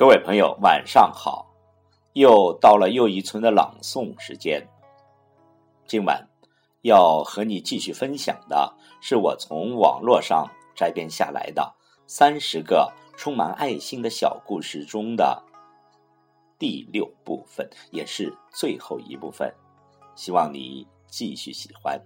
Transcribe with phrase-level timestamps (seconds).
[0.00, 1.46] 各位朋友，晚上好！
[2.14, 4.66] 又到了又一村的朗诵时间。
[5.86, 6.26] 今晚
[6.80, 11.74] 要和你继续分享的是我从网络上摘编下来的
[12.06, 15.42] 三十个充满爱心的小故事中的
[16.58, 19.54] 第六部分，也是最后一部分。
[20.14, 22.00] 希望你继续喜欢。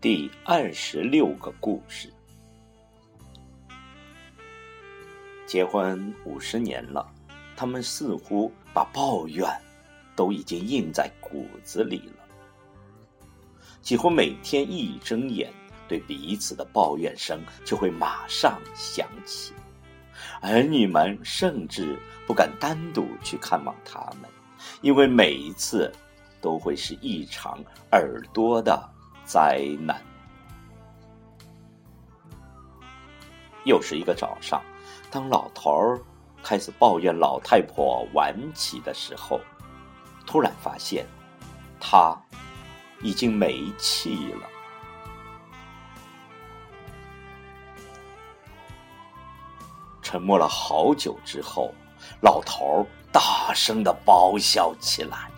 [0.00, 2.10] 第二十六个故事。
[5.46, 7.06] 结婚五十年了，
[7.54, 9.46] 他们似乎把抱怨
[10.16, 12.24] 都已经印在骨子里了。
[13.82, 15.52] 几乎每天一睁眼，
[15.86, 19.52] 对彼此的抱怨声就会马上响起。
[20.40, 24.30] 儿女们甚至不敢单独去看望他们，
[24.80, 25.92] 因为每一次
[26.40, 27.62] 都会是一场
[27.92, 28.90] 耳朵的。
[29.32, 29.96] 灾难。
[33.64, 34.60] 又是一个早上，
[35.08, 36.00] 当老头儿
[36.42, 39.40] 开始抱怨老太婆晚起的时候，
[40.26, 41.06] 突然发现
[41.78, 42.20] 他
[43.02, 44.48] 已经没气了。
[50.02, 51.72] 沉默了好久之后，
[52.20, 55.30] 老头儿大声的咆哮起来。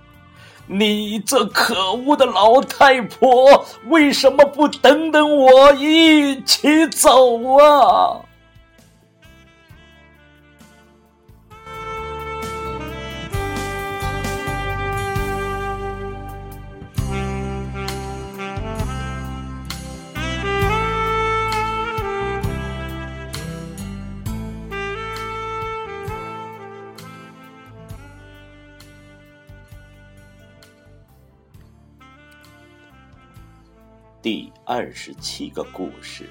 [0.66, 8.20] 你这可恶的老太婆，为什么不等等我一起走啊？
[34.22, 36.30] 第二十七个故事，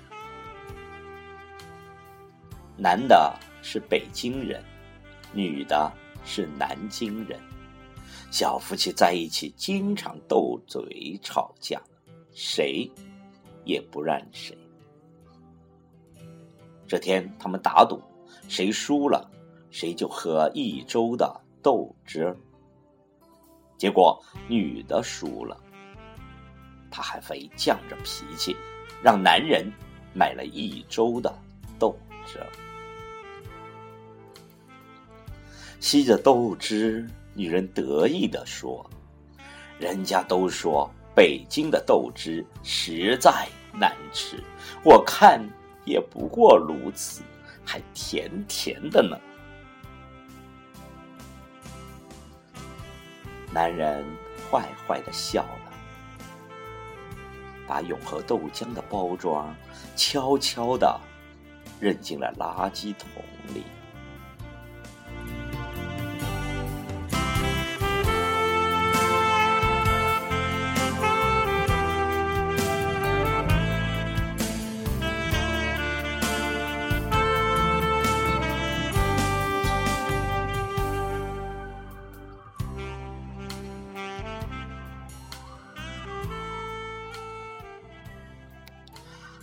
[2.78, 4.64] 男的是北京人，
[5.34, 5.92] 女的
[6.24, 7.38] 是南京人。
[8.32, 11.82] 小夫妻在一起经常斗嘴吵架，
[12.34, 12.90] 谁
[13.66, 14.58] 也不让谁。
[16.88, 18.02] 这天他们打赌，
[18.48, 19.30] 谁输了，
[19.70, 22.34] 谁就喝一周的豆汁。
[23.78, 25.62] 结果女的输了。
[26.92, 28.56] 他还非犟着脾气，
[29.02, 29.66] 让男人
[30.14, 31.34] 买了一周的
[31.80, 31.98] 豆
[32.28, 32.38] 汁。
[35.80, 38.88] 吸着豆汁，女人得意地说
[39.80, 44.38] ：“人家都说北京的豆汁实在难吃，
[44.84, 45.44] 我看
[45.86, 47.24] 也不过如此，
[47.66, 49.18] 还甜甜的呢。”
[53.52, 54.06] 男人
[54.52, 55.61] 坏坏的笑了。
[57.72, 59.56] 把永和豆浆的包装
[59.96, 61.00] 悄悄地
[61.80, 63.24] 扔进了垃圾桶
[63.56, 63.64] 里。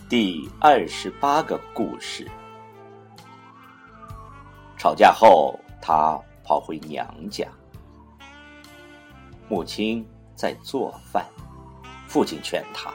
[0.09, 2.27] 第二十八个故事：
[4.75, 7.47] 吵架后，他跑回娘家，
[9.47, 10.03] 母亲
[10.33, 11.23] 在做饭，
[12.07, 12.91] 父亲劝他：“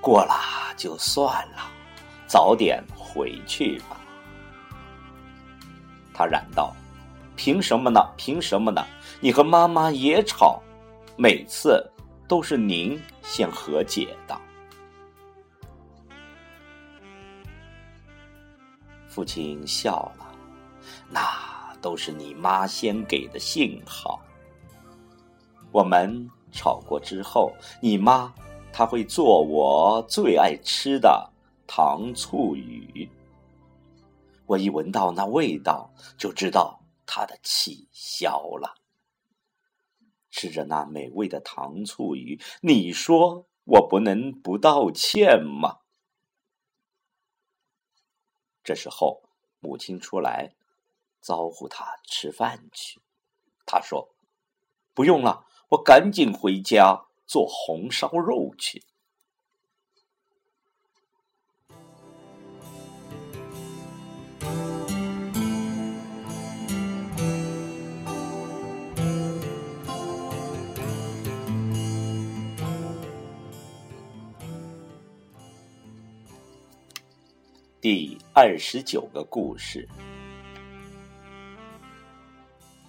[0.00, 0.36] 过了
[0.76, 1.68] 就算了，
[2.28, 4.00] 早点回去吧。”
[6.14, 6.72] 他嚷道
[7.34, 8.00] ：“凭什么呢？
[8.16, 8.86] 凭什么呢？
[9.18, 10.62] 你和妈妈也吵，
[11.16, 11.84] 每次
[12.28, 14.40] 都是您先和解的。”
[19.14, 20.34] 父亲笑了，
[21.08, 24.20] 那都是你妈先给的信号。
[25.70, 28.34] 我们吵过之后，你妈
[28.72, 31.30] 她会做我最爱吃的
[31.64, 33.08] 糖醋鱼。
[34.46, 35.88] 我一闻到那味道，
[36.18, 38.74] 就知道她的气消了。
[40.32, 45.76] 吃着那美味的糖醋鱼，你说我不能不道歉吗？”
[48.64, 49.22] 这时候，
[49.60, 50.54] 母亲出来
[51.20, 53.00] 招呼他吃饭去。
[53.66, 54.14] 他说
[54.94, 58.82] ：“不用了，我赶紧回家做红烧肉去。”
[77.84, 79.86] 第二十九个故事。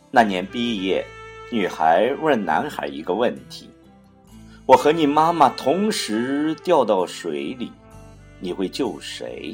[0.09, 1.05] 那年毕业，
[1.51, 3.69] 女孩问男孩一个问题
[4.65, 7.73] ：“我和你妈妈同时掉到水里，
[8.39, 9.53] 你会救谁？”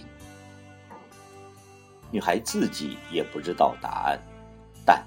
[2.12, 4.20] 女孩自己也不知道答案，
[4.86, 5.04] 但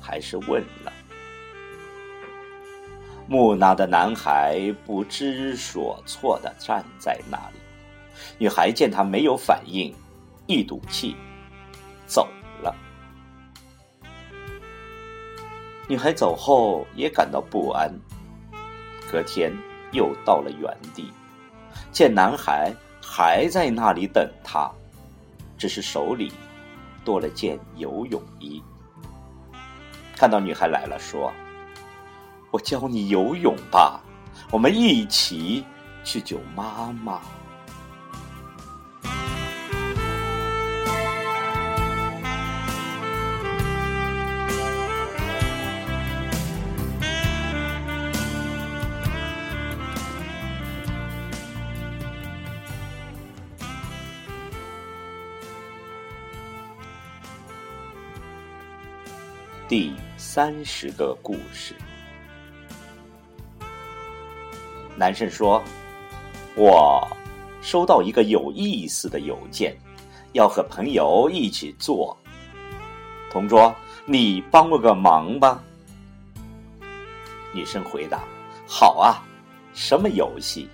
[0.00, 0.92] 还是问了。
[3.26, 7.58] 木讷的男孩不知所措的站在那里。
[8.38, 9.94] 女孩见他没有反应，
[10.46, 11.16] 一赌气
[12.06, 12.28] 走
[12.60, 12.74] 了。
[15.88, 17.90] 女孩走后也感到不安，
[19.10, 19.50] 隔天
[19.92, 21.10] 又到了原地，
[21.90, 24.70] 见男孩还在那里等她，
[25.56, 26.30] 只是手里
[27.04, 28.62] 多了件游泳衣。
[30.14, 31.32] 看到女孩来了，说
[32.50, 34.00] ：“我教你游泳吧，
[34.50, 35.64] 我们一起
[36.04, 37.20] 去救妈妈。”
[59.68, 61.74] 第三十个故事。
[64.94, 65.60] 男生说
[66.54, 67.04] ：“我
[67.60, 69.76] 收到一个有意思的邮件，
[70.34, 72.16] 要和朋友一起做。
[73.28, 73.74] 同桌，
[74.04, 75.60] 你帮我个忙吧。”
[77.52, 78.22] 女生回答
[78.68, 79.18] ：“好啊，
[79.74, 80.68] 什么游戏？”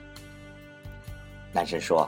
[1.50, 2.06] 男生说：“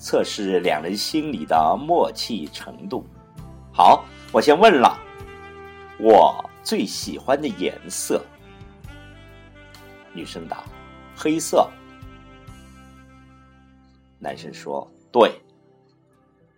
[0.00, 3.04] 测试两人心里的默契程度。”
[3.70, 5.02] 好，我先问了。
[5.98, 8.22] 我最喜欢的颜色，
[10.12, 10.62] 女生答：
[11.16, 11.70] 黑色。
[14.18, 15.40] 男生说：对。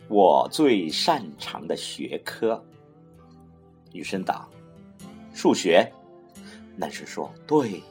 [0.08, 2.64] 我最擅长的学科，
[3.92, 4.48] 女生答：
[5.34, 5.86] 数学。
[6.76, 7.82] 男生说：对。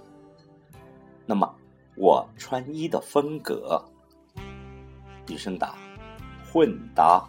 [1.26, 1.56] 那么
[1.96, 3.82] 我穿衣的风格，
[5.28, 5.76] 女生答：
[6.52, 7.24] 混搭。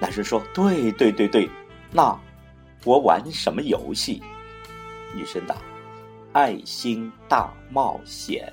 [0.00, 1.48] 男生说：对对对对，
[1.90, 2.18] 那。
[2.86, 4.22] 我玩什么游戏？
[5.12, 5.56] 女生答
[6.32, 8.48] ：“爱心大冒险。”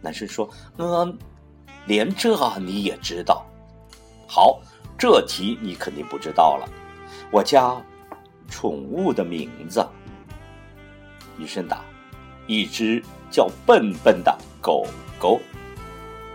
[0.00, 0.48] 男生说
[0.78, 1.18] ：“嗯，
[1.86, 3.44] 连这你也知道？
[4.26, 4.58] 好，
[4.96, 6.66] 这题你肯定不知道了。
[7.30, 7.76] 我家
[8.48, 9.86] 宠物的名字。”
[11.36, 11.84] 女生答
[12.48, 14.86] ：“一只叫笨笨的狗
[15.18, 15.38] 狗。”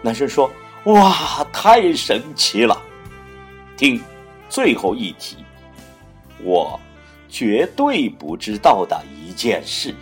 [0.03, 0.51] 男生说
[0.85, 2.79] ：“哇，太神奇了！
[3.75, 3.99] 听，
[4.49, 5.37] 最后一题。”
[6.43, 6.79] 我
[7.27, 9.93] 绝对不知道的一件事。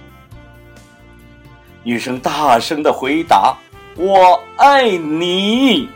[1.84, 3.58] 女生大声的回答
[3.96, 5.90] ：“我爱你。”